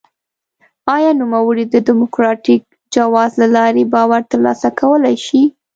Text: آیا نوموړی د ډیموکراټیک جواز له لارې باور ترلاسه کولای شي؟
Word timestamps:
آیا 0.95 1.11
نوموړی 1.21 1.65
د 1.69 1.75
ډیموکراټیک 1.87 2.63
جواز 2.95 3.31
له 3.41 3.47
لارې 3.55 3.83
باور 3.93 4.21
ترلاسه 4.31 4.67
کولای 4.79 5.15
شي؟ 5.25 5.41